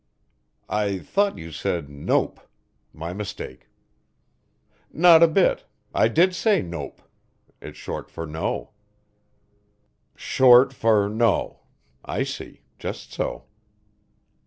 "I 0.67 0.97
thought 0.97 1.37
you 1.37 1.51
said 1.51 1.87
nope 1.87 2.39
my 2.91 3.13
mistake." 3.13 3.67
"Not 4.91 5.21
a 5.21 5.27
bit, 5.27 5.63
I 5.93 6.07
did 6.07 6.33
say 6.33 6.63
nope 6.63 7.03
it's 7.61 7.77
short 7.77 8.09
for 8.09 8.25
no." 8.25 8.71
"Short 10.15 10.73
for 10.73 11.07
no 11.07 11.59
I 12.03 12.23
see, 12.23 12.61
just 12.79 13.13
so." 13.13 13.43